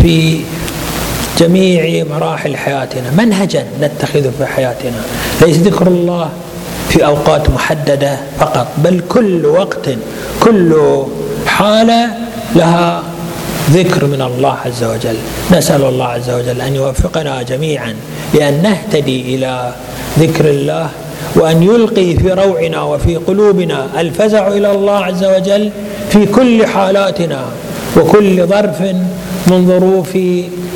في 0.01 0.39
جميع 1.39 2.05
مراحل 2.09 2.57
حياتنا 2.57 3.11
منهجا 3.17 3.65
نتخذه 3.81 4.31
في 4.37 4.45
حياتنا 4.45 5.01
ليس 5.41 5.57
ذكر 5.57 5.87
الله 5.87 6.29
في 6.89 7.05
أوقات 7.05 7.49
محددة 7.49 8.17
فقط 8.39 8.67
بل 8.77 9.01
كل 9.09 9.45
وقت 9.45 9.89
كل 10.39 10.75
حالة 11.45 12.07
لها 12.55 13.03
ذكر 13.71 14.05
من 14.05 14.21
الله 14.21 14.55
عز 14.65 14.83
وجل. 14.83 15.15
نسأل 15.51 15.83
الله 15.83 16.05
عز 16.05 16.29
وجل 16.29 16.61
أن 16.61 16.75
يوفقنا 16.75 17.41
جميعا 17.41 17.95
لأن 18.33 18.61
نهتدي 18.63 19.35
إلى 19.35 19.73
ذكر 20.19 20.49
الله 20.49 20.89
وأن 21.35 21.63
يلقي 21.63 22.15
في 22.15 22.33
روعنا 22.33 22.81
وفي 22.81 23.15
قلوبنا 23.15 23.87
الفزع 24.01 24.47
إلى 24.47 24.71
الله 24.71 24.97
عز 24.97 25.23
وجل 25.23 25.69
في 26.09 26.25
كل 26.25 26.65
حالاتنا 26.65 27.45
وكل 27.97 28.45
ظرف 28.47 28.81
من 29.47 29.67
ظروف 29.67 30.17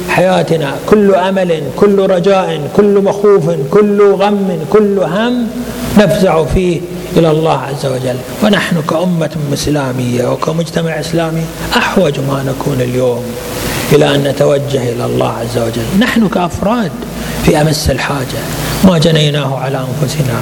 حياتنا. 0.10 0.76
كل 0.90 1.16
أمل 1.16 1.64
كل 1.78 2.00
رجاء 2.10 2.60
كل 2.76 3.02
مخوف 3.04 3.50
كل 3.72 4.12
غم 4.14 4.60
كل 4.70 5.00
هم 5.00 5.48
نفزع 5.98 6.46
فيه 6.46 6.82
إلى 7.18 7.32
الله 7.32 7.60
عز 7.60 7.86
وجل. 7.86 8.16
ونحن 8.44 8.82
كأمة 8.90 9.30
إسلامية 9.54 10.32
وكمجتمع 10.32 11.00
إسلامي 11.00 11.46
أحوج 11.78 12.20
ما 12.20 12.44
نكون 12.44 12.82
اليوم 12.82 13.24
إلى 13.92 14.16
أن 14.16 14.24
نتوجه 14.24 14.92
إلى 14.92 15.06
الله 15.06 15.30
عز 15.30 15.58
وجل. 15.58 16.00
نحن 16.00 16.28
كأفراد 16.28 16.92
في 17.46 17.62
أمس 17.62 17.90
الحاجة. 17.90 18.42
ما 18.84 18.98
جنيناه 18.98 19.60
على 19.60 19.78
أنفسنا 19.78 20.40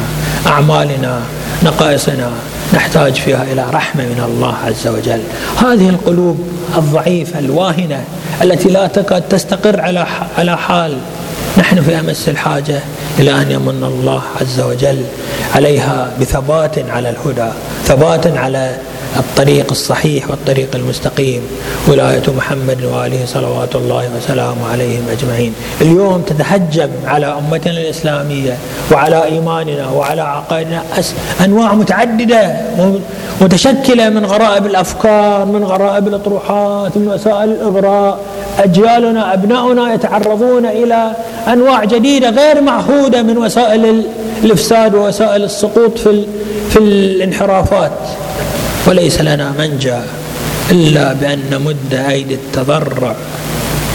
أعمالنا 0.48 1.22
نقائصنا 1.64 2.32
نحتاج 2.74 3.14
فيها 3.14 3.44
إلى 3.44 3.66
رحمة 3.74 4.04
من 4.04 4.24
الله 4.28 4.56
عز 4.66 4.88
وجل. 4.88 5.22
هذه 5.58 5.90
القلوب 5.90 6.48
الضعيفة 6.78 7.40
الواهنة 7.40 8.04
التي 8.42 8.70
لا 8.70 8.88
تكاد 8.88 9.22
تستقر 9.22 9.82
على 9.82 10.06
على 10.38 10.58
حال 10.58 10.98
نحن 11.58 11.82
في 11.82 12.00
أمس 12.00 12.30
الحاجة 12.30 12.80
إلى 13.20 13.42
أن 13.42 13.52
يمن 13.52 13.84
الله 13.84 14.22
عز 14.42 14.60
وجل 14.62 15.04
عليها 15.56 16.12
بثبات 16.22 16.80
على 16.90 17.10
الهدى 17.10 17.52
ثبات 17.86 18.28
على 18.28 18.78
الطريق 19.18 19.72
الصحيح 19.72 20.30
والطريق 20.30 20.76
المستقيم. 20.76 21.42
ولاية 21.88 22.24
محمد 22.38 22.84
وآله 22.84 23.26
صلوات 23.26 23.76
الله 23.76 24.10
وسلامه 24.18 24.72
عليهم 24.72 25.04
أجمعين 25.12 25.54
اليوم 25.82 26.22
تتهجم 26.22 26.90
على 27.06 27.26
أمتنا 27.26 27.82
الإسلامية 27.82 28.58
وعلى 28.92 29.24
إيماننا 29.24 29.90
وعلى 29.90 30.22
عقائدنا 30.22 30.84
أنواع 31.46 31.74
متعددة 31.74 32.56
متشكلة 33.42 34.10
من 34.10 34.26
غرائب 34.26 34.66
الأفكار 34.66 35.46
من 35.46 35.64
غرائب 35.64 36.08
الأطروحات 36.08 36.98
من 36.98 37.08
وسائل 37.08 37.50
الإغراء. 37.50 38.20
أجيالنا 38.60 39.34
أبناؤنا 39.34 39.94
يتعرضون 39.94 40.66
إلى 40.66 41.12
أنواع 41.48 41.84
جديدة 41.84 42.30
غير 42.30 42.62
معهودة 42.62 43.22
من 43.22 43.38
وسائل 43.38 44.04
الإفساد 44.44 44.96
ووسائل 44.96 45.44
السقوط 45.44 45.98
في 45.98 46.26
في 46.70 46.80
الانحرافات. 46.80 47.92
وليس 48.88 49.22
لنا 49.22 49.54
منجا 49.60 50.04
إلا 50.72 51.14
بأن 51.14 51.40
نمد 51.52 51.94
أيدي 51.94 52.34
التضرع 52.34 53.16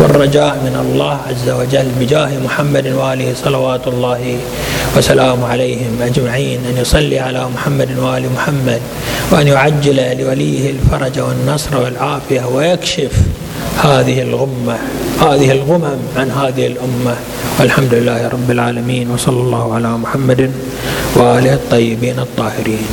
والرجاء 0.00 0.54
من 0.66 0.76
الله 0.84 1.18
عز 1.28 1.48
وجل 1.48 1.88
بجاه 2.00 2.30
محمد 2.44 2.86
وآله 2.86 3.34
صلوات 3.44 3.86
الله 3.88 4.38
وسلام 4.96 5.44
عليهم 5.44 5.98
أجمعين. 6.02 6.60
أن 6.70 6.76
يصلي 6.80 7.18
على 7.18 7.48
محمد 7.54 7.98
وآل 7.98 8.24
محمد 8.32 8.80
وأن 9.30 9.46
يعجل 9.46 10.18
لوليه 10.18 10.70
الفرج 10.70 11.18
والنصر 11.18 11.76
والعافية 11.76 12.44
ويكشف 12.54 13.12
هذه 13.84 14.22
الغمة 14.22 14.76
هذه 15.20 15.52
الغمم 15.52 15.98
عن 16.16 16.30
هذه 16.30 16.66
الأمة. 16.66 17.14
والحمد 17.60 17.94
لله 17.94 18.28
رب 18.28 18.50
العالمين 18.50 19.10
وصلى 19.10 19.40
الله 19.40 19.74
على 19.74 19.88
محمد 19.88 20.52
وآله 21.16 21.54
الطيبين 21.54 22.18
الطاهرين. 22.18 22.86